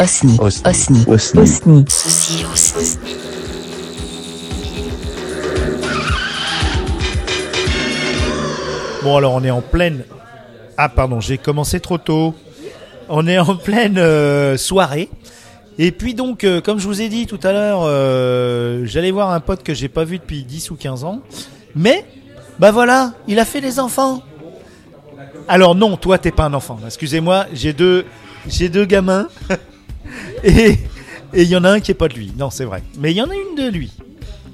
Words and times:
Osni. 0.00 0.38
Osni. 0.40 1.04
Osni. 1.06 2.44
Osni. 2.50 2.98
Bon, 9.02 9.16
alors 9.18 9.34
on 9.34 9.44
est 9.44 9.50
en 9.50 9.60
pleine. 9.60 10.04
Ah, 10.78 10.88
pardon, 10.88 11.20
j'ai 11.20 11.36
commencé 11.36 11.80
trop 11.80 11.98
tôt. 11.98 12.34
On 13.10 13.26
est 13.26 13.38
en 13.38 13.56
pleine 13.56 13.98
euh, 13.98 14.56
soirée. 14.56 15.10
Et 15.78 15.92
puis 15.92 16.14
donc, 16.14 16.44
euh, 16.44 16.62
comme 16.62 16.78
je 16.78 16.86
vous 16.86 17.02
ai 17.02 17.10
dit 17.10 17.26
tout 17.26 17.40
à 17.42 17.52
l'heure, 17.52 17.82
euh, 17.82 18.86
j'allais 18.86 19.10
voir 19.10 19.30
un 19.32 19.40
pote 19.40 19.62
que 19.62 19.74
j'ai 19.74 19.90
pas 19.90 20.04
vu 20.04 20.18
depuis 20.18 20.44
10 20.44 20.70
ou 20.70 20.76
15 20.76 21.04
ans. 21.04 21.20
Mais, 21.74 22.06
bah 22.58 22.70
voilà, 22.70 23.12
il 23.28 23.38
a 23.38 23.44
fait 23.44 23.60
des 23.60 23.78
enfants. 23.78 24.22
Alors 25.46 25.74
non, 25.74 25.98
toi 25.98 26.16
t'es 26.16 26.30
pas 26.30 26.44
un 26.44 26.54
enfant. 26.54 26.78
Excusez-moi, 26.86 27.44
j'ai 27.52 27.74
deux, 27.74 28.06
j'ai 28.46 28.70
deux 28.70 28.86
gamins. 28.86 29.28
et 30.44 30.78
il 31.34 31.48
y 31.48 31.56
en 31.56 31.64
a 31.64 31.70
un 31.70 31.80
qui 31.80 31.90
est 31.90 31.94
pas 31.94 32.08
de 32.08 32.14
lui. 32.14 32.32
Non, 32.36 32.50
c'est 32.50 32.64
vrai. 32.64 32.82
Mais 32.98 33.12
il 33.12 33.16
y 33.16 33.22
en 33.22 33.30
a 33.30 33.34
une 33.34 33.56
de 33.56 33.70
lui. 33.70 33.92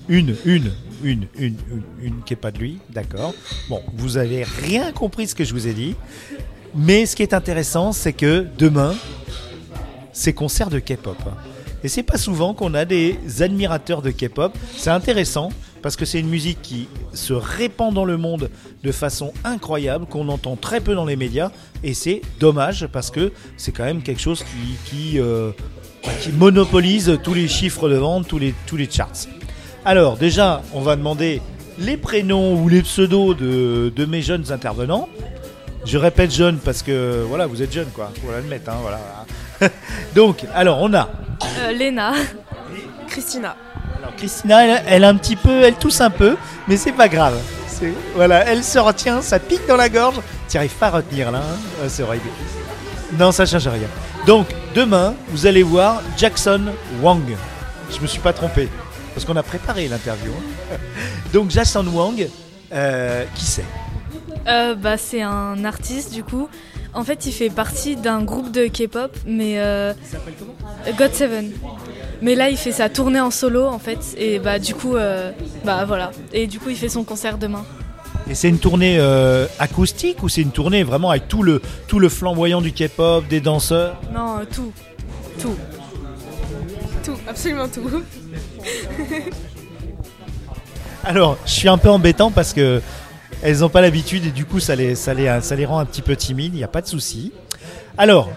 Une, 0.08 0.36
une, 0.44 0.72
une, 1.02 1.26
une, 1.38 1.56
une, 1.70 1.82
une 2.02 2.22
qui 2.24 2.34
est 2.34 2.36
pas 2.36 2.50
de 2.50 2.58
lui. 2.58 2.78
D'accord. 2.90 3.34
Bon, 3.68 3.82
vous 3.94 4.16
avez 4.16 4.44
rien 4.44 4.92
compris 4.92 5.26
ce 5.28 5.34
que 5.34 5.44
je 5.44 5.52
vous 5.52 5.66
ai 5.66 5.72
dit. 5.72 5.94
Mais 6.74 7.06
ce 7.06 7.16
qui 7.16 7.22
est 7.22 7.34
intéressant, 7.34 7.92
c'est 7.92 8.12
que 8.12 8.46
demain, 8.58 8.94
c'est 10.12 10.32
concert 10.32 10.70
de 10.70 10.78
K-pop. 10.78 11.16
Et 11.82 11.88
c'est 11.88 12.02
pas 12.02 12.18
souvent 12.18 12.54
qu'on 12.54 12.74
a 12.74 12.84
des 12.84 13.18
admirateurs 13.40 14.02
de 14.02 14.10
K-pop. 14.10 14.56
C'est 14.76 14.90
intéressant 14.90 15.50
parce 15.86 15.94
que 15.94 16.04
c'est 16.04 16.18
une 16.18 16.28
musique 16.28 16.60
qui 16.62 16.88
se 17.12 17.32
répand 17.32 17.94
dans 17.94 18.04
le 18.04 18.16
monde 18.16 18.50
de 18.82 18.90
façon 18.90 19.32
incroyable, 19.44 20.06
qu'on 20.06 20.28
entend 20.30 20.56
très 20.56 20.80
peu 20.80 20.96
dans 20.96 21.04
les 21.04 21.14
médias. 21.14 21.52
Et 21.84 21.94
c'est 21.94 22.22
dommage 22.40 22.88
parce 22.88 23.12
que 23.12 23.30
c'est 23.56 23.70
quand 23.70 23.84
même 23.84 24.02
quelque 24.02 24.20
chose 24.20 24.42
qui, 24.42 24.74
qui, 25.12 25.20
euh, 25.20 25.52
bah, 26.04 26.10
qui 26.20 26.32
monopolise 26.32 27.16
tous 27.22 27.34
les 27.34 27.46
chiffres 27.46 27.88
de 27.88 27.94
vente, 27.94 28.26
tous 28.26 28.40
les, 28.40 28.52
tous 28.66 28.76
les 28.76 28.90
charts. 28.90 29.28
Alors 29.84 30.16
déjà, 30.16 30.60
on 30.74 30.80
va 30.80 30.96
demander 30.96 31.40
les 31.78 31.96
prénoms 31.96 32.60
ou 32.60 32.68
les 32.68 32.82
pseudos 32.82 33.34
de, 33.36 33.92
de 33.94 34.04
mes 34.06 34.22
jeunes 34.22 34.50
intervenants. 34.50 35.08
Je 35.84 35.98
répète 35.98 36.32
jeune 36.32 36.58
parce 36.58 36.82
que 36.82 37.22
voilà, 37.28 37.46
vous 37.46 37.62
êtes 37.62 37.72
jeune 37.72 37.90
quoi, 37.94 38.10
faut 38.24 38.32
l'admettre. 38.32 38.70
Hein, 38.72 38.78
voilà. 38.82 38.98
Donc, 40.16 40.46
alors 40.52 40.82
on 40.82 40.92
a 40.94 41.08
Euh, 41.60 41.70
Léna. 41.70 42.14
Christina. 43.06 43.54
Christina, 44.16 44.80
elle, 44.86 45.04
a 45.04 45.08
un 45.08 45.16
petit 45.16 45.36
peu, 45.36 45.62
elle 45.62 45.74
tousse 45.74 46.00
un 46.00 46.10
peu, 46.10 46.36
mais 46.68 46.76
c'est 46.76 46.92
pas 46.92 47.08
grave. 47.08 47.38
Voilà, 48.14 48.44
elle 48.46 48.64
se 48.64 48.78
retient, 48.78 49.20
ça 49.20 49.38
pique 49.38 49.66
dans 49.68 49.76
la 49.76 49.88
gorge. 49.88 50.16
Tu 50.48 50.56
arrives 50.56 50.74
pas 50.74 50.86
à 50.86 50.90
retenir 50.90 51.30
là, 51.30 51.38
hein 51.40 51.58
Ouais, 51.82 51.88
c'est 51.88 52.02
horrible. 52.02 52.28
Non, 53.18 53.32
ça 53.32 53.44
change 53.44 53.68
rien. 53.68 53.88
Donc 54.26 54.46
demain, 54.74 55.14
vous 55.28 55.46
allez 55.46 55.62
voir 55.62 56.02
Jackson 56.16 56.72
Wang. 57.02 57.36
Je 57.90 58.00
me 58.00 58.06
suis 58.06 58.18
pas 58.20 58.32
trompé 58.32 58.68
parce 59.14 59.24
qu'on 59.26 59.36
a 59.36 59.42
préparé 59.42 59.88
l'interview. 59.88 60.32
hein. 60.72 60.76
Donc 61.32 61.50
Jackson 61.50 61.86
Wang, 61.92 62.26
euh, 62.72 63.24
qui 63.34 63.44
c'est? 63.44 63.64
Euh, 64.48 64.74
bah, 64.74 64.96
c'est 64.96 65.22
un 65.22 65.64
artiste 65.64 66.12
du 66.12 66.24
coup. 66.24 66.48
En 66.94 67.04
fait, 67.04 67.26
il 67.26 67.32
fait 67.32 67.50
partie 67.50 67.94
d'un 67.94 68.22
groupe 68.22 68.50
de 68.50 68.68
K-pop, 68.68 69.14
mais 69.26 69.58
euh, 69.58 69.92
God 70.98 71.12
Seven. 71.12 71.52
Mais 72.22 72.34
là, 72.34 72.48
il 72.50 72.56
fait 72.56 72.72
sa 72.72 72.88
tournée 72.88 73.20
en 73.20 73.30
solo 73.30 73.66
en 73.66 73.78
fait, 73.78 74.14
et 74.18 74.38
bah 74.38 74.58
du 74.58 74.74
coup, 74.74 74.96
euh, 74.96 75.32
bah 75.64 75.84
voilà. 75.84 76.10
Et 76.32 76.46
du 76.46 76.58
coup, 76.58 76.70
il 76.70 76.76
fait 76.76 76.88
son 76.88 77.04
concert 77.04 77.38
demain. 77.38 77.64
Et 78.28 78.34
c'est 78.34 78.48
une 78.48 78.58
tournée 78.58 78.96
euh, 78.98 79.46
acoustique 79.58 80.22
ou 80.22 80.28
c'est 80.28 80.42
une 80.42 80.50
tournée 80.50 80.82
vraiment 80.82 81.10
avec 81.10 81.28
tout 81.28 81.42
le, 81.42 81.62
tout 81.86 81.98
le 82.00 82.08
flamboyant 82.08 82.60
du 82.60 82.72
K-pop, 82.72 83.26
des 83.28 83.40
danseurs? 83.40 84.00
Non, 84.12 84.38
euh, 84.38 84.44
tout, 84.52 84.72
tout. 85.40 85.54
Tout, 87.04 87.16
absolument 87.28 87.68
tout. 87.68 87.88
Alors, 91.04 91.38
je 91.46 91.52
suis 91.52 91.68
un 91.68 91.78
peu 91.78 91.88
embêtant 91.88 92.32
parce 92.32 92.52
que 92.52 92.82
elles 93.42 93.58
n'ont 93.58 93.68
pas 93.68 93.80
l'habitude 93.80 94.26
et 94.26 94.30
du 94.30 94.44
coup, 94.44 94.58
ça 94.58 94.74
les, 94.74 94.96
ça, 94.96 95.14
les, 95.14 95.40
ça 95.40 95.54
les 95.54 95.66
rend 95.66 95.78
un 95.78 95.84
petit 95.84 96.02
peu 96.02 96.16
timides, 96.16 96.54
il 96.54 96.58
n'y 96.58 96.64
a 96.64 96.68
pas 96.68 96.80
de 96.80 96.88
souci. 96.88 97.32
Alors, 97.96 98.30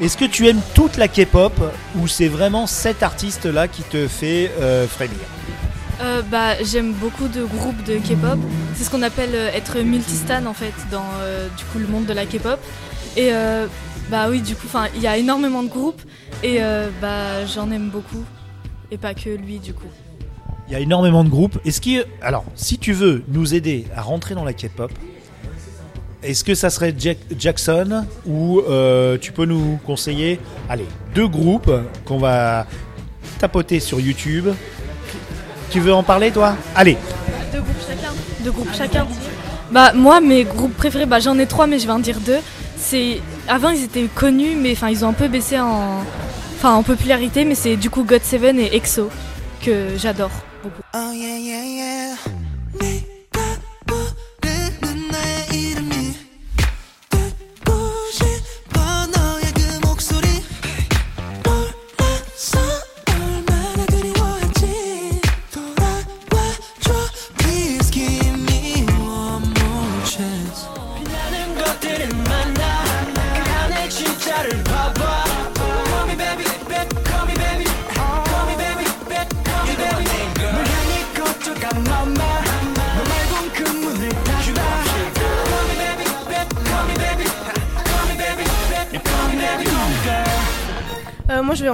est-ce 0.00 0.16
que 0.16 0.24
tu 0.24 0.48
aimes 0.48 0.60
toute 0.74 0.96
la 0.96 1.08
K-pop 1.08 1.52
ou 1.96 2.08
c'est 2.08 2.28
vraiment 2.28 2.66
cet 2.66 3.02
artiste-là 3.02 3.68
qui 3.68 3.82
te 3.82 4.08
fait 4.08 4.50
euh, 4.60 4.86
frémir? 4.86 5.18
Euh, 6.00 6.22
bah, 6.22 6.62
j'aime 6.62 6.92
beaucoup 6.92 7.28
de 7.28 7.44
groupes 7.44 7.82
de 7.84 7.96
K-pop. 7.96 8.38
C'est 8.74 8.84
ce 8.84 8.90
qu'on 8.90 9.02
appelle 9.02 9.34
euh, 9.34 9.50
être 9.52 9.78
multistan 9.80 10.46
en 10.46 10.54
fait 10.54 10.74
dans 10.90 11.04
euh, 11.20 11.48
du 11.56 11.64
coup 11.64 11.78
le 11.78 11.86
monde 11.86 12.06
de 12.06 12.12
la 12.12 12.26
K-pop. 12.26 12.58
Et 13.16 13.30
bah 14.10 14.26
oui, 14.28 14.40
du 14.40 14.56
coup, 14.56 14.66
il 14.96 15.00
y 15.00 15.06
a 15.06 15.16
énormément 15.16 15.62
de 15.62 15.68
groupes 15.68 16.02
et 16.42 16.58
bah 17.00 17.46
j'en 17.46 17.70
aime 17.70 17.90
beaucoup 17.90 18.24
et 18.90 18.98
pas 18.98 19.14
que 19.14 19.30
lui 19.30 19.60
du 19.60 19.72
coup. 19.72 19.86
Il 20.66 20.72
y 20.72 20.76
a 20.76 20.80
énormément 20.80 21.22
de 21.22 21.28
groupes. 21.28 21.60
Est-ce 21.64 21.80
que, 21.80 22.04
alors, 22.20 22.44
si 22.56 22.78
tu 22.78 22.92
veux 22.92 23.22
nous 23.28 23.54
aider 23.54 23.86
à 23.94 24.02
rentrer 24.02 24.34
dans 24.34 24.42
la 24.44 24.52
K-pop, 24.52 24.90
est-ce 26.24 26.44
que 26.44 26.54
ça 26.54 26.70
serait 26.70 26.94
Jack- 26.98 27.18
Jackson 27.38 28.04
ou 28.26 28.60
euh, 28.60 29.18
tu 29.20 29.32
peux 29.32 29.44
nous 29.44 29.78
conseiller, 29.86 30.40
allez, 30.68 30.86
deux 31.14 31.28
groupes 31.28 31.70
qu'on 32.04 32.18
va 32.18 32.66
tapoter 33.38 33.80
sur 33.80 34.00
YouTube. 34.00 34.48
Tu 35.70 35.80
veux 35.80 35.92
en 35.92 36.02
parler, 36.02 36.30
toi? 36.30 36.56
Allez, 36.74 36.96
Deux 37.52 37.60
groupes 37.60 37.76
chacun. 37.86 38.12
Deux 38.44 38.50
groupes 38.52 38.74
chacun. 38.76 39.06
Bah 39.70 39.92
moi 39.94 40.20
mes 40.20 40.44
groupes 40.44 40.76
préférés, 40.76 41.06
bah 41.06 41.18
j'en 41.20 41.38
ai 41.38 41.46
trois 41.46 41.66
mais 41.66 41.78
je 41.78 41.86
vais 41.86 41.92
en 41.92 41.98
dire 41.98 42.20
deux. 42.20 42.38
C'est 42.76 43.20
avant 43.48 43.70
ils 43.70 43.82
étaient 43.84 44.08
connus 44.14 44.54
mais 44.56 44.72
enfin 44.72 44.90
ils 44.90 45.04
ont 45.04 45.08
un 45.08 45.12
peu 45.14 45.26
baissé 45.28 45.58
en 45.58 46.00
enfin 46.56 46.74
en 46.74 46.82
popularité 46.82 47.44
mais 47.44 47.54
c'est 47.54 47.76
du 47.76 47.90
coup 47.90 48.04
God 48.04 48.22
Seven 48.22 48.58
et 48.60 48.76
EXO 48.76 49.08
que 49.64 49.88
j'adore 49.96 50.30
beaucoup. 50.62 50.82
Oh 50.94 51.10
yeah 51.12 51.38
yeah 51.38 51.64
yeah 51.64 51.93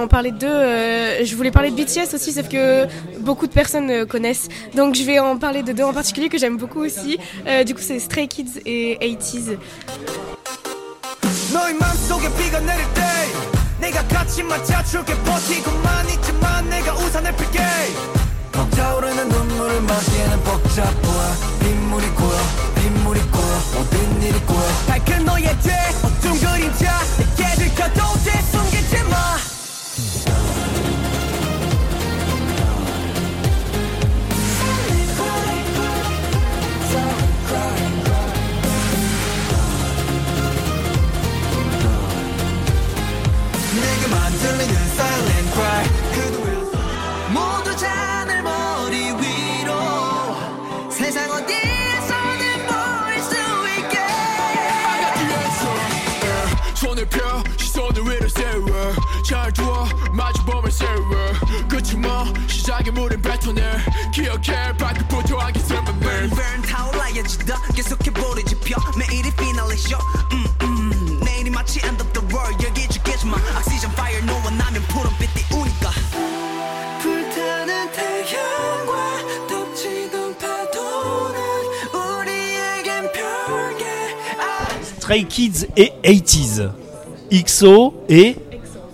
en 0.00 0.08
parler 0.08 0.32
de 0.32 0.38
deux. 0.38 0.46
euh, 0.46 1.24
je 1.24 1.36
voulais 1.36 1.50
parler 1.50 1.70
de 1.70 1.76
BTS 1.76 2.14
aussi, 2.14 2.32
sauf 2.32 2.48
que 2.48 2.86
beaucoup 3.20 3.46
de 3.46 3.52
personnes 3.52 3.90
euh, 3.90 4.06
connaissent. 4.06 4.48
Donc, 4.74 4.94
je 4.94 5.02
vais 5.02 5.18
en 5.18 5.36
parler 5.36 5.62
de 5.62 5.72
deux 5.72 5.84
en 5.84 5.92
particulier 5.92 6.28
que 6.28 6.38
j'aime 6.38 6.56
beaucoup 6.56 6.80
aussi. 6.80 7.18
Euh, 7.46 7.62
du 7.62 7.74
coup, 7.74 7.82
c'est 7.82 7.98
Stray 7.98 8.26
Kids 8.28 8.60
et 8.64 8.98
80s. 9.00 9.58
너의 11.52 11.74
맘속에 11.74 12.28
비가 12.36 12.58
내릴 12.60 12.84
때 12.94 13.02
내가 13.80 14.02
같이 14.08 14.42
맞아줄게 14.42 15.14
버티고만 15.24 16.08
있지만 16.08 16.68
내가 16.70 16.94
우산을 16.94 17.32
필게 17.36 17.60
벅차오르는 18.52 19.28
눈물을 19.28 19.80
막기에는 19.82 20.42
복잡해 20.42 20.96
빗물이 21.60 22.06
고여 22.08 22.38
빗물이 22.74 23.20
고여 23.20 23.62
모든 23.74 24.22
일이 24.22 24.38
고여 24.40 24.68
밝은 24.88 25.24
너의 25.24 25.44
죄 25.62 25.70
손을 57.20 57.20
펴 57.20 57.44
시선을 57.58 58.02
위로 58.04 58.28
세워 58.28 58.94
잘 59.28 59.52
두어 59.52 59.86
마주보면 60.12 60.70
세워 60.70 60.98
끝이 61.68 61.94
뭐 61.96 62.24
시작의 62.46 62.90
물은 62.92 63.20
뱉어내 63.20 63.60
기억해 64.14 64.74
발끝부터 64.78 65.36
하기 65.36 65.60
슬픈 65.60 66.00
burn 66.00 66.30
늘 66.30 66.30
burn 66.30 66.62
타올라야지 66.62 67.38
더 67.40 67.60
계속해보리 67.74 68.44
지펴 68.44 68.76
매일이 68.96 69.30
피날레 69.36 69.76
쇼 69.76 69.98
음, 70.32 70.46
음. 70.62 71.20
내일이 71.22 71.50
마치 71.50 71.80
end 71.84 72.02
of 72.02 72.10
the 72.14 72.26
world 72.34 72.66
여기 72.66 72.88
죽겠지만 72.88 73.38
oxygen 73.58 73.92
fire 73.92 74.22
no 74.22 74.34
one 74.46 74.56
나면 74.56 74.82
푸른빛 74.88 75.28
띄우니까 75.34 75.90
불타는 77.02 77.92
태양과 77.92 79.46
덮치던 79.48 80.38
파도는 80.38 81.40
우리에겐 81.92 83.12
별게 83.12 83.84
아 84.40 84.66
Stray 84.80 85.28
Kids 85.28 85.66
et 85.76 85.92
80s. 86.02 86.79
XO 87.31 88.03
et, 88.09 88.35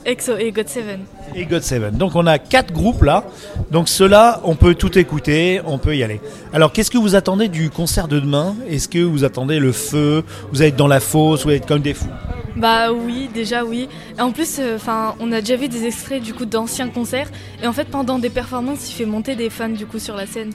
EXO 0.06 0.38
et 0.38 0.52
God 0.52 0.70
Seven. 0.70 1.00
et 1.36 1.46
God7. 1.46 1.92
Donc 1.92 2.16
on 2.16 2.26
a 2.28 2.38
quatre 2.40 2.72
groupes 2.72 3.04
là. 3.04 3.26
Donc 3.72 3.90
ceux-là, 3.90 4.42
on 4.44 4.56
peut 4.56 4.76
tout 4.76 4.98
écouter, 4.98 5.60
on 5.66 5.78
peut 5.78 5.96
y 5.98 6.04
aller. 6.04 6.22
Alors 6.54 6.72
qu'est-ce 6.72 6.92
que 6.92 6.98
vous 6.98 7.16
attendez 7.16 7.48
du 7.50 7.70
concert 7.70 8.08
de 8.08 8.20
demain? 8.20 8.56
Est-ce 8.70 8.88
que 8.88 9.00
vous 9.00 9.24
attendez 9.24 9.60
le 9.60 9.72
feu? 9.72 10.24
Vous 10.52 10.62
allez 10.62 10.70
être 10.70 10.78
dans 10.78 10.88
la 10.88 11.00
fosse 11.00 11.44
Vous 11.44 11.50
allez 11.50 11.58
être 11.58 11.68
comme 11.68 11.82
des 11.82 11.94
fous? 11.94 12.08
Bah 12.56 12.92
oui, 12.92 13.30
déjà 13.34 13.64
oui. 13.66 13.88
Et 14.18 14.22
en 14.22 14.32
plus, 14.32 14.60
enfin, 14.76 15.16
on 15.20 15.32
a 15.32 15.42
déjà 15.42 15.56
vu 15.58 15.68
des 15.68 15.86
extraits 15.86 16.24
du 16.24 16.34
coup 16.34 16.46
d'anciens 16.46 16.88
concerts. 16.90 17.30
Et 17.62 17.68
en 17.68 17.74
fait, 17.74 17.86
pendant 17.86 18.18
des 18.18 18.30
performances, 18.30 18.90
il 18.90 18.94
fait 18.94 19.06
monter 19.06 19.36
des 19.36 19.50
fans 19.50 19.70
du 19.70 19.86
coup 19.86 20.00
sur 20.00 20.16
la 20.16 20.26
scène. 20.26 20.52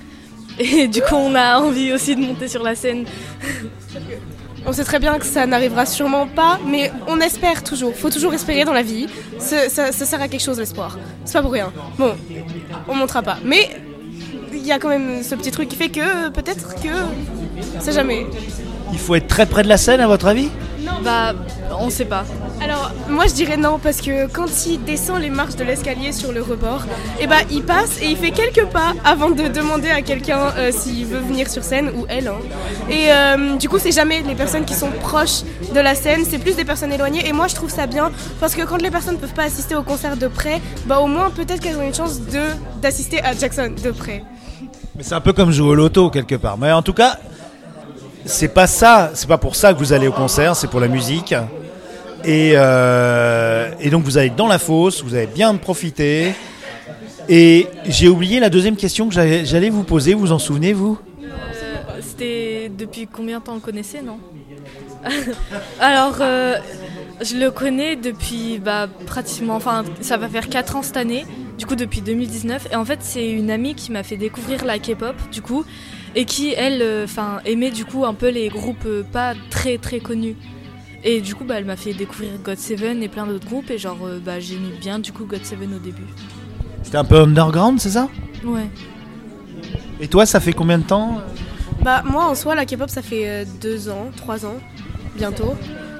Et 0.58 0.88
du 0.88 1.00
coup, 1.00 1.14
on 1.14 1.34
a 1.34 1.58
envie 1.60 1.92
aussi 1.92 2.16
de 2.16 2.20
monter 2.20 2.48
sur 2.48 2.62
la 2.62 2.74
scène. 2.74 3.04
On 4.66 4.72
sait 4.72 4.84
très 4.84 4.98
bien 5.00 5.18
que 5.18 5.26
ça 5.26 5.44
n'arrivera 5.46 5.86
sûrement 5.86 6.26
pas, 6.26 6.58
mais 6.66 6.92
on 7.08 7.18
espère 7.20 7.62
toujours. 7.64 7.94
Faut 7.96 8.10
toujours 8.10 8.32
espérer 8.32 8.64
dans 8.64 8.72
la 8.72 8.82
vie. 8.82 9.06
Ça, 9.38 9.68
ça- 9.68 9.90
ça 9.92 10.06
sert 10.06 10.20
à 10.22 10.28
quelque 10.28 10.42
chose 10.42 10.58
l'espoir. 10.58 10.98
C'est 11.24 11.32
pas 11.34 11.42
pour 11.42 11.52
rien. 11.52 11.72
Bon, 11.98 12.14
on 12.88 12.94
montera 12.94 13.22
pas. 13.22 13.38
Mais 13.44 13.70
il 14.52 14.64
y 14.64 14.70
a 14.72 14.78
quand 14.78 14.88
même 14.88 15.22
ce 15.24 15.34
petit 15.34 15.50
truc 15.50 15.68
qui 15.68 15.76
fait 15.76 15.88
que 15.88 16.28
peut-être 16.28 16.74
que. 16.76 16.88
C'est 17.80 17.92
jamais. 17.92 18.26
Il 18.92 18.98
faut 18.98 19.14
être 19.14 19.26
très 19.26 19.46
près 19.46 19.62
de 19.62 19.68
la 19.68 19.76
scène 19.78 20.00
à 20.00 20.06
votre 20.06 20.26
avis? 20.26 20.48
Bah, 21.02 21.32
on 21.78 21.90
sait 21.90 22.04
pas. 22.04 22.24
Alors, 22.62 22.92
moi 23.08 23.26
je 23.26 23.34
dirais 23.34 23.56
non 23.56 23.78
parce 23.82 24.00
que 24.00 24.26
quand 24.28 24.46
il 24.66 24.82
descend 24.84 25.20
les 25.20 25.30
marches 25.30 25.56
de 25.56 25.64
l'escalier 25.64 26.12
sur 26.12 26.32
le 26.32 26.42
rebord, 26.42 26.82
et 27.20 27.26
bah 27.26 27.36
il 27.50 27.64
passe 27.64 28.00
et 28.00 28.06
il 28.06 28.16
fait 28.16 28.30
quelques 28.30 28.66
pas 28.66 28.92
avant 29.04 29.30
de 29.30 29.48
demander 29.48 29.90
à 29.90 30.00
quelqu'un 30.02 30.52
euh, 30.56 30.70
s'il 30.70 31.06
veut 31.06 31.18
venir 31.18 31.48
sur 31.50 31.64
scène 31.64 31.90
ou 31.96 32.06
elle. 32.08 32.28
hein. 32.28 32.36
Et 32.88 33.06
euh, 33.10 33.56
du 33.56 33.68
coup, 33.68 33.78
c'est 33.78 33.90
jamais 33.90 34.22
les 34.22 34.34
personnes 34.36 34.64
qui 34.64 34.74
sont 34.74 34.90
proches 35.00 35.42
de 35.74 35.80
la 35.80 35.94
scène, 35.96 36.24
c'est 36.28 36.38
plus 36.38 36.54
des 36.54 36.64
personnes 36.64 36.92
éloignées. 36.92 37.26
Et 37.28 37.32
moi 37.32 37.48
je 37.48 37.54
trouve 37.56 37.70
ça 37.70 37.86
bien 37.86 38.12
parce 38.38 38.54
que 38.54 38.62
quand 38.62 38.80
les 38.80 38.90
personnes 38.90 39.18
peuvent 39.18 39.34
pas 39.34 39.44
assister 39.44 39.74
au 39.74 39.82
concert 39.82 40.16
de 40.16 40.28
près, 40.28 40.60
bah 40.86 41.00
au 41.00 41.08
moins 41.08 41.30
peut-être 41.30 41.60
qu'elles 41.60 41.76
ont 41.76 41.82
une 41.86 41.94
chance 41.94 42.20
de 42.20 42.40
d'assister 42.80 43.20
à 43.24 43.34
Jackson 43.36 43.72
de 43.82 43.90
près. 43.90 44.22
Mais 44.94 45.02
c'est 45.02 45.14
un 45.14 45.20
peu 45.20 45.32
comme 45.32 45.50
jouer 45.50 45.70
au 45.70 45.74
loto 45.74 46.10
quelque 46.10 46.36
part. 46.36 46.58
Mais 46.58 46.70
en 46.70 46.82
tout 46.82 46.92
cas, 46.92 47.16
c'est 48.24 48.48
pas 48.54 48.68
ça, 48.68 49.10
c'est 49.14 49.28
pas 49.28 49.38
pour 49.38 49.56
ça 49.56 49.72
que 49.74 49.78
vous 49.78 49.92
allez 49.92 50.06
au 50.06 50.12
concert, 50.12 50.54
c'est 50.54 50.68
pour 50.68 50.80
la 50.80 50.88
musique. 50.88 51.34
Et, 52.24 52.52
euh, 52.54 53.70
et 53.80 53.90
donc 53.90 54.04
vous 54.04 54.18
allez 54.18 54.30
dans 54.30 54.46
la 54.46 54.58
fosse, 54.58 55.02
vous 55.02 55.14
allez 55.14 55.26
bien 55.26 55.54
profiter. 55.56 56.32
Et 57.28 57.66
j'ai 57.86 58.08
oublié 58.08 58.40
la 58.40 58.50
deuxième 58.50 58.76
question 58.76 59.08
que 59.08 59.14
j'allais 59.14 59.70
vous 59.70 59.84
poser, 59.84 60.14
vous 60.14 60.32
en 60.32 60.38
souvenez 60.38 60.72
vous 60.72 60.98
Euh, 61.22 62.00
C'était 62.00 62.70
depuis 62.76 63.06
combien 63.06 63.38
de 63.38 63.44
temps 63.44 63.52
on 63.52 63.56
le 63.56 63.60
connaissait, 63.60 64.02
non? 64.02 64.18
Alors, 65.80 66.18
euh, 66.20 66.56
je 67.20 67.36
le 67.36 67.50
connais 67.50 67.96
depuis 67.96 68.58
bah, 68.58 68.88
pratiquement, 69.06 69.56
enfin, 69.56 69.84
ça 70.00 70.16
va 70.16 70.28
faire 70.28 70.48
4 70.48 70.76
ans 70.76 70.82
cette 70.82 70.96
année, 70.96 71.24
du 71.58 71.66
coup 71.66 71.74
depuis 71.76 72.00
2019. 72.00 72.68
Et 72.72 72.76
en 72.76 72.84
fait, 72.84 72.98
c'est 73.02 73.28
une 73.30 73.50
amie 73.50 73.74
qui 73.74 73.92
m'a 73.92 74.02
fait 74.02 74.16
découvrir 74.16 74.64
la 74.64 74.78
K-pop, 74.78 75.16
du 75.32 75.42
coup, 75.42 75.64
et 76.14 76.24
qui, 76.24 76.52
elle, 76.52 77.04
enfin, 77.04 77.38
aimait 77.44 77.70
du 77.70 77.84
coup 77.84 78.04
un 78.04 78.14
peu 78.14 78.28
les 78.28 78.48
groupes 78.48 78.88
pas 79.12 79.34
très 79.50 79.78
très 79.78 79.98
connus. 80.00 80.36
Et 81.04 81.20
du 81.20 81.34
coup, 81.34 81.44
bah, 81.44 81.54
elle 81.58 81.64
m'a 81.64 81.76
fait 81.76 81.94
découvrir 81.94 82.30
God 82.44 82.58
Seven 82.58 83.02
et 83.02 83.08
plein 83.08 83.26
d'autres 83.26 83.46
groupes, 83.46 83.70
et 83.70 83.78
genre, 83.78 83.98
euh, 84.04 84.20
bah, 84.24 84.38
j'ai 84.40 84.56
mis 84.56 84.70
bien 84.80 84.98
du 84.98 85.12
coup 85.12 85.24
God 85.24 85.44
Seven 85.44 85.74
au 85.74 85.78
début. 85.78 86.06
C'était 86.82 86.98
un 86.98 87.04
peu 87.04 87.20
underground, 87.20 87.80
c'est 87.80 87.90
ça? 87.90 88.08
Ouais. 88.44 88.68
Et 90.00 90.08
toi, 90.08 90.26
ça 90.26 90.40
fait 90.40 90.52
combien 90.52 90.78
de 90.78 90.84
temps 90.84 91.20
Bah 91.82 92.02
moi 92.04 92.24
en 92.24 92.34
soi 92.34 92.54
la 92.54 92.66
K-pop 92.66 92.90
ça 92.90 93.02
fait 93.02 93.28
euh, 93.28 93.44
deux 93.60 93.88
ans, 93.88 94.10
trois 94.16 94.44
ans 94.44 94.56
bientôt. 95.16 95.54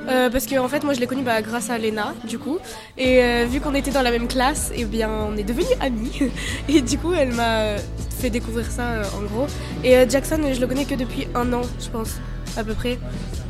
Euh, 0.09 0.31
parce 0.31 0.47
que 0.47 0.59
en 0.59 0.69
fait 0.69 0.83
moi 0.83 0.95
je 0.95 1.01
l'ai 1.01 1.07
connue 1.07 1.23
bah, 1.23 1.41
grâce 1.43 1.71
à 1.71 1.79
Lena 1.79 2.13
du 2.27 2.37
coup 2.37 2.59
et 2.99 3.23
euh, 3.23 3.47
vu 3.49 3.61
qu'on 3.61 3.73
était 3.73 3.93
dans 3.93 4.03
la 4.03 4.11
même 4.11 4.27
classe 4.27 4.73
et 4.75 4.85
bien 4.85 5.09
on 5.09 5.37
est 5.37 5.45
devenus 5.45 5.69
amis 5.81 6.33
et 6.69 6.83
du 6.83 6.99
coup 6.99 7.13
elle 7.13 7.33
m'a 7.33 7.59
euh, 7.61 7.79
fait 8.19 8.29
découvrir 8.29 8.69
ça 8.69 8.83
euh, 8.83 9.05
en 9.17 9.23
gros 9.23 9.47
et 9.85 9.97
euh, 9.97 10.07
Jackson 10.09 10.41
je 10.53 10.61
le 10.61 10.67
connais 10.67 10.87
que 10.87 10.97
depuis 10.97 11.29
un 11.37 11.53
an 11.53 11.61
je 11.79 11.89
pense 11.89 12.17
à 12.57 12.65
peu 12.65 12.75
près 12.75 12.99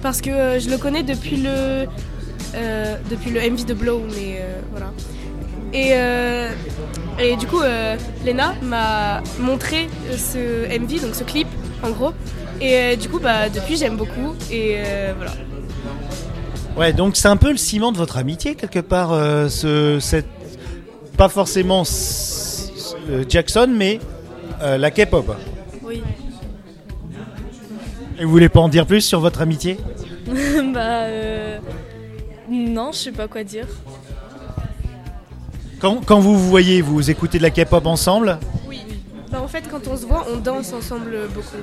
parce 0.03 0.21
que 0.21 0.31
euh, 0.31 0.61
je 0.61 0.69
le 0.69 0.79
connais 0.79 1.03
depuis 1.03 1.37
le 1.37 1.87
euh, 2.55 2.97
depuis 3.11 3.31
le 3.31 3.41
MV 3.41 3.65
de 3.65 3.75
Blow 3.75 4.03
mais 4.15 4.39
euh, 4.41 4.61
voilà 4.71 4.93
et, 5.75 5.93
et 7.19 7.37
du 7.37 7.47
coup, 7.47 7.61
Lena 8.27 8.55
m'a 8.61 9.23
montré 9.41 9.89
ce 10.15 10.67
MV, 10.69 11.01
donc 11.01 11.15
ce 11.15 11.25
clip 11.25 11.49
en 11.83 11.89
gros. 11.89 12.13
Et 12.61 12.95
du 12.99 13.09
coup, 13.09 13.19
bah, 13.19 13.49
depuis, 13.49 13.79
j'aime 13.79 13.97
beaucoup. 13.97 14.35
Et 14.51 14.77
voilà. 15.17 15.33
Ouais, 16.77 16.93
donc 16.93 17.17
c'est 17.17 17.29
un 17.29 17.39
peu 17.39 17.51
le 17.51 17.57
ciment 17.57 17.91
de 17.91 17.97
votre 17.97 18.19
amitié 18.19 18.55
quelque 18.55 18.81
part, 18.81 19.13
ce, 19.49 19.97
cette, 19.99 20.29
pas 21.17 21.31
forcément 21.31 21.85
Jackson, 23.31 23.69
mais 23.75 23.99
la 24.61 24.91
K-pop. 24.91 25.35
Et 28.23 28.25
vous 28.25 28.31
voulez 28.31 28.49
pas 28.49 28.61
en 28.61 28.69
dire 28.69 28.87
plus 28.87 29.01
sur 29.01 29.19
votre 29.19 29.41
amitié 29.41 29.79
bah, 30.73 31.07
euh, 31.07 31.59
non, 32.49 32.93
je 32.93 32.99
sais 32.99 33.11
pas 33.11 33.27
quoi 33.27 33.43
dire. 33.43 33.67
quand, 35.81 36.07
quand 36.07 36.21
vous 36.21 36.39
vous 36.39 36.49
voyez, 36.49 36.83
vous 36.83 37.11
écoutez 37.11 37.39
de 37.39 37.43
la 37.43 37.51
K-pop 37.51 37.85
ensemble 37.85 38.39
Oui. 38.69 38.79
Bah, 39.33 39.43
en 39.43 39.49
fait, 39.49 39.65
quand 39.69 39.89
on 39.89 39.97
se 39.97 40.07
voit, 40.07 40.25
on 40.33 40.37
danse 40.37 40.73
ensemble 40.73 41.19
beaucoup. 41.35 41.57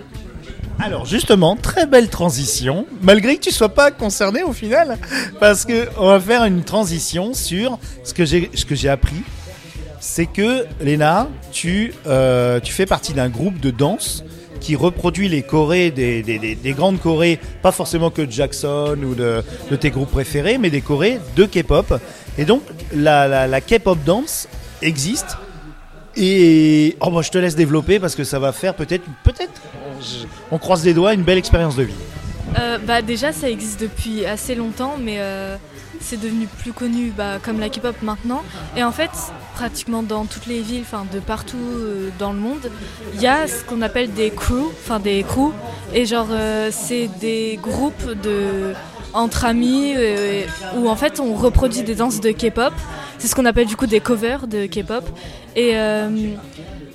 Alors 0.80 1.06
justement, 1.06 1.56
très 1.56 1.86
belle 1.86 2.10
transition, 2.10 2.86
malgré 3.04 3.38
que 3.38 3.44
tu 3.44 3.52
sois 3.52 3.70
pas 3.70 3.90
concerné 3.92 4.44
au 4.44 4.52
final, 4.52 4.98
parce 5.40 5.64
que 5.64 5.88
on 5.98 6.08
va 6.08 6.20
faire 6.20 6.44
une 6.44 6.66
transition 6.66 7.34
sur 7.34 7.80
ce 8.04 8.14
que 8.14 8.26
j'ai 8.26 8.52
ce 8.54 8.66
que 8.66 8.76
j'ai 8.76 8.90
appris, 8.90 9.24
c'est 10.02 10.26
que 10.26 10.66
Léna, 10.82 11.30
tu 11.54 11.94
euh, 12.06 12.60
tu 12.60 12.74
fais 12.74 12.86
partie 12.86 13.14
d'un 13.14 13.30
groupe 13.30 13.62
de 13.62 13.72
danse 13.72 14.26
qui 14.60 14.76
reproduit 14.76 15.30
les 15.30 15.42
chorés 15.44 15.92
des, 15.92 16.22
des, 16.24 16.40
des- 16.40 16.56
des 16.56 16.72
grandes 16.74 17.00
chorés, 17.00 17.40
pas 17.62 17.72
forcément 17.72 18.10
que 18.10 18.22
de 18.22 18.32
Jackson 18.32 18.98
ou 19.04 19.16
de, 19.16 19.44
tes 19.80 19.90
groupes 19.90 20.12
préférés, 20.12 20.58
mais 20.58 20.70
des 20.70 20.82
chorés 20.82 21.20
de 21.36 21.46
K-pop. 21.46 22.00
Et 22.38 22.46
donc 22.46 22.62
la, 22.94 23.62
K-pop 23.62 23.98
dance 24.06 24.48
existe. 24.82 25.38
Et 26.16 26.98
oh, 27.02 27.22
je 27.22 27.30
te 27.30 27.38
laisse 27.38 27.56
développer 27.56 28.00
parce 28.00 28.16
que 28.16 28.24
ça 28.24 28.40
va 28.40 28.52
faire 28.52 28.74
peut-être, 28.74 29.04
peut-être, 29.24 29.62
on 30.52 30.58
croise 30.58 30.84
les 30.84 30.94
doigts, 30.94 31.14
une 31.14 31.24
belle 31.24 31.38
expérience 31.38 31.76
de 31.76 31.84
vie. 31.84 31.94
Euh, 32.58 32.78
bah 32.80 33.02
déjà 33.02 33.32
ça 33.32 33.50
existe 33.50 33.80
depuis 33.80 34.26
assez 34.26 34.56
longtemps 34.56 34.96
mais 35.00 35.18
euh, 35.20 35.56
c'est 36.00 36.20
devenu 36.20 36.48
plus 36.48 36.74
connu 36.74 37.12
bah, 37.16 37.38
comme 37.44 37.60
la 37.60 37.70
K-pop 37.70 37.96
maintenant. 38.02 38.42
Et 38.76 38.84
en 38.84 38.92
fait 38.92 39.12
pratiquement 39.54 40.04
dans 40.04 40.26
toutes 40.26 40.48
les 40.48 40.62
villes 40.62 40.86
de 41.14 41.20
partout 41.20 41.58
euh, 41.58 42.10
dans 42.18 42.32
le 42.32 42.40
monde 42.40 42.72
il 43.14 43.22
y 43.22 43.28
a 43.28 43.48
ce 43.48 43.64
qu'on 43.64 43.82
appelle 43.82 44.12
des 44.14 44.32
crews 44.32 44.72
enfin 44.82 45.00
des 45.00 45.24
crews. 45.24 45.54
Et 45.94 46.06
genre 46.06 46.28
c'est 46.72 47.10
des 47.20 47.60
groupes 47.62 48.12
de 48.22 48.74
entre 49.14 49.46
amis 49.46 49.96
où 50.78 50.88
en 50.88 50.96
fait 50.96 51.20
on 51.20 51.34
reproduit 51.34 51.84
des 51.84 51.96
danses 51.96 52.22
de 52.22 52.32
K-pop. 52.32 52.74
C'est 53.18 53.28
ce 53.28 53.36
qu'on 53.36 53.46
appelle 53.46 53.68
du 53.68 53.76
coup 53.76 53.88
des 53.88 54.00
covers 54.00 54.48
de 54.48 54.66
K-pop. 54.66 55.04
Et 55.56 55.74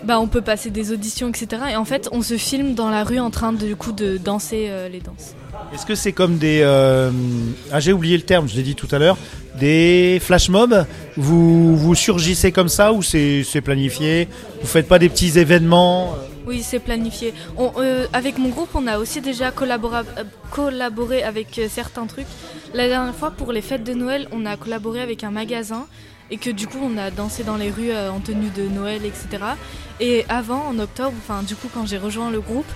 bah, 0.04 0.20
on 0.20 0.26
peut 0.26 0.42
passer 0.42 0.70
des 0.70 0.92
auditions, 0.92 1.28
etc. 1.28 1.62
Et 1.72 1.76
en 1.76 1.84
fait, 1.84 2.08
on 2.12 2.22
se 2.22 2.36
filme 2.36 2.74
dans 2.74 2.90
la 2.90 3.04
rue 3.04 3.18
en 3.18 3.30
train 3.30 3.52
de, 3.52 3.66
du 3.66 3.76
coup, 3.76 3.92
de 3.92 4.18
danser 4.18 4.66
euh, 4.68 4.88
les 4.88 5.00
danses. 5.00 5.34
Est-ce 5.72 5.86
que 5.86 5.94
c'est 5.94 6.12
comme 6.12 6.36
des, 6.36 6.60
euh, 6.62 7.10
ah 7.72 7.80
j'ai 7.80 7.92
oublié 7.92 8.16
le 8.16 8.22
terme, 8.22 8.48
je 8.48 8.54
l'ai 8.56 8.62
dit 8.62 8.74
tout 8.74 8.88
à 8.90 8.98
l'heure, 8.98 9.16
des 9.58 10.18
flash 10.20 10.48
mobs? 10.48 10.86
Vous 11.16 11.76
vous 11.76 11.94
surgissez 11.94 12.52
comme 12.52 12.68
ça 12.68 12.92
ou 12.92 13.02
c'est 13.02 13.44
planifié? 13.62 14.28
Vous 14.60 14.66
faites 14.66 14.88
pas 14.88 14.98
des 14.98 15.08
petits 15.08 15.38
événements? 15.38 16.14
Oui, 16.46 16.62
c'est 16.62 16.80
planifié. 16.80 17.32
On, 17.56 17.72
euh, 17.78 18.06
avec 18.12 18.36
mon 18.36 18.50
groupe, 18.50 18.70
on 18.74 18.86
a 18.86 18.98
aussi 18.98 19.22
déjà 19.22 19.50
collaboré 19.50 21.22
avec 21.22 21.60
certains 21.70 22.06
trucs. 22.06 22.26
La 22.74 22.88
dernière 22.88 23.14
fois, 23.14 23.30
pour 23.30 23.52
les 23.52 23.62
fêtes 23.62 23.84
de 23.84 23.94
Noël, 23.94 24.28
on 24.32 24.44
a 24.44 24.56
collaboré 24.56 25.00
avec 25.00 25.24
un 25.24 25.30
magasin 25.30 25.86
et 26.30 26.36
que 26.36 26.50
du 26.50 26.66
coup, 26.66 26.78
on 26.82 26.96
a 26.96 27.10
dansé 27.10 27.44
dans 27.44 27.56
les 27.56 27.70
rues 27.70 27.90
euh, 27.90 28.10
en 28.10 28.20
tenue 28.20 28.50
de 28.50 28.62
Noël, 28.68 29.02
etc. 29.04 29.44
Et 30.00 30.24
avant, 30.28 30.66
en 30.68 30.78
octobre, 30.78 31.14
enfin, 31.18 31.42
du 31.42 31.54
coup, 31.54 31.68
quand 31.72 31.86
j'ai 31.86 31.98
rejoint 31.98 32.30
le 32.30 32.40
groupe, 32.40 32.66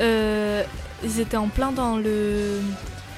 euh, 0.00 0.62
ils 1.02 1.20
étaient 1.20 1.36
en 1.36 1.48
plein 1.48 1.72
dans 1.72 1.96
le, 1.96 2.60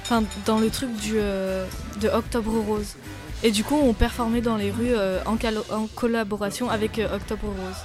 enfin, 0.02 0.22
dans 0.46 0.58
le 0.58 0.70
truc 0.70 0.94
du, 0.96 1.14
euh, 1.16 1.66
de 2.00 2.08
Octobre 2.08 2.52
Rose. 2.66 2.94
Et 3.42 3.50
du 3.50 3.64
coup, 3.64 3.76
on 3.82 3.94
performait 3.94 4.42
dans 4.42 4.56
les 4.56 4.70
rues 4.70 4.94
en, 5.24 5.86
collaboration 5.94 6.68
avec 6.68 7.00
Octobre 7.12 7.46
Rose. 7.46 7.76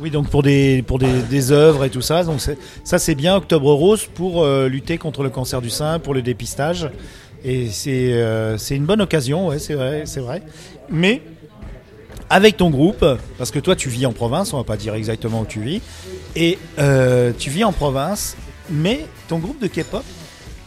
Oui, 0.00 0.10
donc 0.10 0.28
pour 0.28 0.42
des 0.42 0.82
pour 0.82 0.98
des, 0.98 1.22
des 1.22 1.52
œuvres 1.52 1.84
et 1.84 1.90
tout 1.90 2.02
ça. 2.02 2.24
Donc 2.24 2.40
ça 2.82 2.98
c'est 2.98 3.14
bien 3.14 3.36
Octobre 3.36 3.72
Rose 3.72 4.06
pour 4.12 4.44
lutter 4.44 4.98
contre 4.98 5.22
le 5.22 5.30
cancer 5.30 5.62
du 5.62 5.70
sein, 5.70 6.00
pour 6.00 6.12
le 6.12 6.22
dépistage. 6.22 6.90
Et 7.44 7.68
c'est 7.68 8.74
une 8.74 8.84
bonne 8.84 9.00
occasion, 9.00 9.56
c'est 9.60 9.74
vrai, 9.74 10.02
c'est 10.06 10.18
vrai. 10.18 10.42
Mais 10.90 11.22
avec 12.30 12.56
ton 12.56 12.70
groupe, 12.70 13.04
parce 13.38 13.50
que 13.50 13.58
toi 13.58 13.76
tu 13.76 13.88
vis 13.88 14.06
en 14.06 14.12
province, 14.12 14.52
on 14.52 14.58
va 14.58 14.64
pas 14.64 14.76
dire 14.76 14.94
exactement 14.94 15.40
où 15.40 15.46
tu 15.46 15.60
vis, 15.60 15.80
et 16.34 16.58
euh, 16.78 17.32
tu 17.36 17.50
vis 17.50 17.64
en 17.64 17.72
province, 17.72 18.36
mais 18.70 19.06
ton 19.28 19.38
groupe 19.38 19.60
de 19.60 19.68
K-pop, 19.68 20.04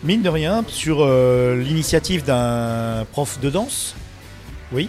mine 0.03 0.21
de 0.21 0.29
rien, 0.29 0.63
sur 0.67 0.99
euh, 1.01 1.61
l'initiative 1.61 2.23
d'un 2.23 3.05
prof 3.11 3.39
de 3.41 3.49
danse, 3.49 3.95
oui, 4.71 4.87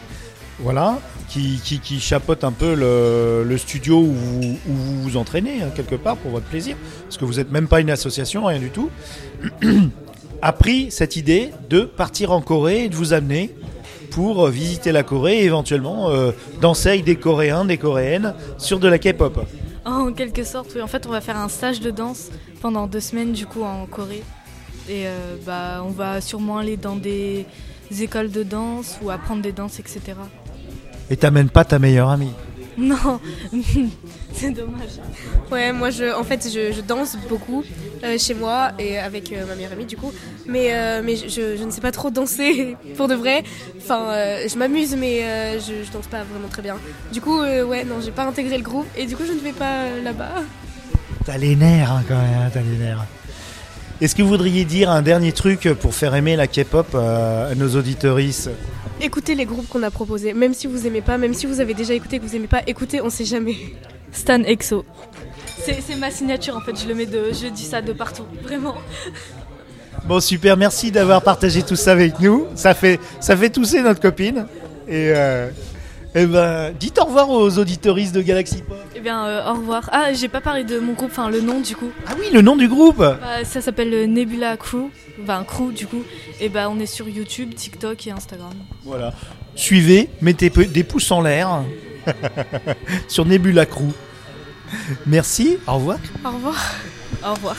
voilà, 0.61 1.00
qui, 1.29 1.61
qui, 1.65 1.81
qui 1.81 2.00
chapeaute 2.00 2.45
un 2.45 2.53
peu 2.53 2.75
le, 2.75 3.45
le 3.45 3.59
studio 3.59 3.99
où 3.99 4.12
vous, 4.12 4.59
vous 4.67 5.17
entraînez, 5.17 5.62
hein, 5.62 5.71
quelque 5.75 5.95
part, 5.95 6.17
pour 6.17 6.31
votre 6.31 6.47
plaisir, 6.47 6.77
parce 7.05 7.17
que 7.17 7.25
vous 7.25 7.35
n'êtes 7.35 7.50
même 7.50 7.69
pas 7.69 7.81
une 7.81 7.91
association, 7.91 8.45
rien 8.45 8.59
du 8.59 8.71
tout, 8.71 8.91
a 10.43 10.53
pris 10.53 10.91
cette 10.91 11.17
idée 11.17 11.50
de 11.69 11.81
partir 11.81 12.33
en 12.33 12.41
Corée 12.41 12.85
et 12.85 12.89
de 12.89 12.97
vous 12.97 13.12
amener 13.12 13.55
pour 14.11 14.47
euh, 14.47 14.50
visiter 14.50 14.93
la 14.93 15.02
Corée 15.02 15.38
et 15.38 15.45
éventuellement 15.45 16.11
euh, 16.11 16.33
danser 16.61 16.90
avec 16.90 17.05
des 17.05 17.17
Coréens, 17.17 17.64
des 17.64 17.79
Coréennes 17.79 18.35
sur 18.59 18.79
de 18.79 18.88
la 18.88 18.99
K-pop. 18.99 19.47
En 19.85 20.12
quelque 20.12 20.45
sorte, 20.45 20.73
oui. 20.75 20.83
En 20.83 20.87
fait, 20.87 21.07
on 21.07 21.11
va 21.11 21.21
faire 21.21 21.38
un 21.38 21.49
stage 21.49 21.81
de 21.81 21.90
danse 21.90 22.29
pendant 22.61 22.87
deux 22.87 23.00
semaines, 23.00 23.33
du 23.33 23.47
coup, 23.47 23.62
en 23.62 23.87
Corée. 23.87 24.23
Et 24.88 25.07
euh, 25.07 25.37
bah, 25.47 25.83
on 25.85 25.90
va 25.90 26.21
sûrement 26.21 26.59
aller 26.59 26.76
dans 26.76 26.97
des 26.97 27.47
écoles 28.00 28.31
de 28.31 28.43
danse 28.43 28.99
ou 29.02 29.11
apprendre 29.11 29.43
des 29.43 29.52
danses, 29.52 29.79
etc. 29.79 30.00
Et 31.09 31.17
t'amènes 31.17 31.50
pas 31.50 31.64
ta 31.64 31.79
meilleure 31.79 32.09
amie. 32.09 32.33
Non, 32.79 33.21
c'est 34.33 34.50
dommage. 34.50 35.00
Ouais, 35.50 35.73
moi 35.73 35.91
je, 35.91 36.15
en 36.15 36.25
fait, 36.25 36.49
je, 36.53 36.81
danse 36.81 37.17
beaucoup 37.29 37.65
euh, 38.05 38.19
chez 38.19 38.35
moi 38.35 38.73
et 38.79 38.99
avec 38.99 39.33
euh, 39.33 39.47
ma 39.47 39.55
meilleure 39.55 39.73
amie 39.73 39.87
du 39.87 39.97
coup. 39.97 40.12
Mais, 40.47 40.73
euh, 40.73 41.03
mais 41.05 41.17
je, 41.17 41.62
ne 41.62 41.71
sais 41.71 41.81
pas 41.81 41.93
trop 41.93 42.11
danser 42.11 42.77
pour 42.97 43.09
de 43.09 43.15
vrai. 43.15 43.43
Enfin, 43.79 44.12
je 44.47 44.57
m'amuse, 44.57 44.97
mais 44.97 45.21
je, 45.59 45.91
danse 45.93 46.07
pas 46.07 46.23
vraiment 46.25 46.49
très 46.49 46.62
bien. 46.62 46.77
Du 47.12 47.21
coup, 47.21 47.41
ouais, 47.41 47.85
non, 47.85 48.00
j'ai 48.03 48.12
pas 48.12 48.25
intégré 48.25 48.57
le 48.57 48.65
groupe 48.65 48.87
et 48.97 49.07
du 49.07 49.17
coup, 49.17 49.25
je 49.27 49.33
ne 49.33 49.41
vais 49.41 49.53
pas 49.53 49.91
là-bas. 50.03 50.43
T'as 51.25 51.37
les 51.37 51.55
nerfs 51.55 51.93
hein, 51.93 52.03
quand 52.09 52.17
même, 52.17 52.41
hein, 52.47 52.50
t'as 52.53 52.62
les 52.62 52.77
nerfs. 52.77 53.05
Est-ce 54.00 54.14
que 54.14 54.23
vous 54.23 54.28
voudriez 54.28 54.64
dire 54.64 54.88
un 54.90 55.02
dernier 55.02 55.33
truc 55.33 55.69
pour 55.78 55.95
faire 55.95 56.14
aimer 56.14 56.35
la 56.35 56.47
K-pop 56.47 56.87
euh, 56.95 57.52
à 57.52 57.54
nos 57.54 57.76
auditorices 57.76 58.49
Écoutez 59.02 59.35
les 59.35 59.45
groupes 59.45 59.69
qu'on 59.69 59.83
a 59.83 59.90
proposés, 59.90 60.33
même 60.33 60.54
si 60.54 60.66
vous 60.66 60.87
aimez 60.87 61.02
pas, 61.02 61.19
même 61.19 61.35
si 61.35 61.45
vous 61.45 61.61
avez 61.61 61.75
déjà 61.75 61.92
écouté 61.92 62.19
que 62.19 62.25
vous 62.25 62.35
aimez 62.35 62.47
pas, 62.47 62.62
écoutez, 62.66 63.02
on 63.02 63.11
sait 63.11 63.26
jamais. 63.26 63.57
Stan 64.11 64.42
EXO. 64.42 64.87
C'est 65.62 65.83
c'est 65.87 65.97
ma 65.97 66.11
signature 66.11 66.57
en 66.57 66.61
fait, 66.61 66.80
je 66.80 66.88
le 66.88 66.95
mets 66.95 67.04
de, 67.04 67.26
je 67.30 67.49
dis 67.49 67.64
ça 67.64 67.83
de 67.83 67.92
partout, 67.92 68.25
vraiment. 68.42 68.76
Bon 70.07 70.19
super, 70.19 70.57
merci 70.57 70.90
d'avoir 70.90 71.21
partagé 71.21 71.62
tout 71.62 71.76
ça 71.76 71.92
avec 71.92 72.21
nous. 72.21 72.47
Ça 72.54 72.73
fait, 72.73 72.99
ça 73.21 73.37
fait 73.37 73.50
tousser 73.50 73.83
notre 73.83 74.00
copine. 74.00 74.47
Et, 74.88 75.12
euh, 75.14 75.50
eh 76.14 76.26
ben, 76.26 76.73
dites 76.73 76.99
au 76.99 77.05
revoir 77.05 77.31
aux 77.31 77.59
auditoristes 77.59 78.14
de 78.14 78.21
Galaxy 78.23 78.62
Pop. 78.62 78.76
Eh 78.95 79.00
bien, 79.00 79.25
euh, 79.26 79.50
au 79.50 79.55
revoir. 79.55 79.88
Ah, 79.93 80.12
j'ai 80.12 80.29
pas 80.29 80.40
parlé 80.40 80.64
de 80.64 80.79
mon 80.79 80.95
groupe, 80.95 81.11
enfin 81.11 81.31
le 81.31 81.40
nom 81.40 81.61
du 81.61 81.76
coup. 81.76 81.90
Ah 82.07 82.12
oui, 82.19 82.26
le 82.33 82.43
nom 82.43 82.57
du 82.57 82.69
groupe 82.69 82.99
Bah, 82.99 83.19
ça 83.45 83.61
s'appelle 83.61 83.93
euh, 83.95 84.07
Nebula 84.07 84.57
Crew, 84.57 84.90
enfin 85.23 85.45
Crew 85.45 85.73
du 85.73 85.87
coup. 85.87 86.02
Et 86.40 86.49
bah, 86.49 86.69
on 86.71 86.79
est 86.81 86.87
sur 86.87 87.09
YouTube, 87.09 87.55
TikTok 87.55 88.07
et 88.07 88.11
Instagram. 88.11 88.52
Voilà. 88.85 89.12
Suivez, 89.55 90.09
mettez 90.21 90.50
des 90.50 90.85
pouces 90.85 91.11
en 91.11 91.21
l'air 91.21 91.62
sur 93.09 93.25
Nebula 93.25 93.67
Crew. 93.67 93.93
Merci, 95.07 95.59
au 95.67 95.75
revoir. 95.75 95.99
Au 96.25 96.31
revoir. 96.31 96.75
Au 97.25 97.35
revoir. 97.35 97.57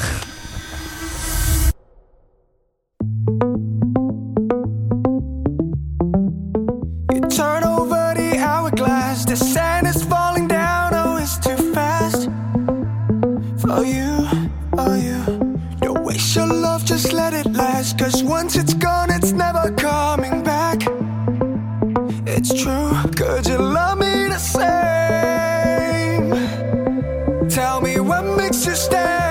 Tell 27.53 27.81
me 27.81 27.99
what 27.99 28.23
makes 28.37 28.65
you 28.65 28.75
stay. 28.75 29.30